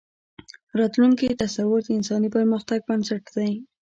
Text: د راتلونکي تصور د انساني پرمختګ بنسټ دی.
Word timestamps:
د 0.67 0.69
راتلونکي 0.79 1.37
تصور 1.43 1.79
د 1.85 1.89
انساني 1.97 2.29
پرمختګ 2.35 2.79
بنسټ 2.87 3.23
دی. 3.35 3.51